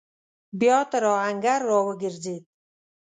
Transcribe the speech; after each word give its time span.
بيا 0.59 0.77
تر 0.91 1.03
آهنګر 1.15 1.59
راوګرځېد. 1.69 2.43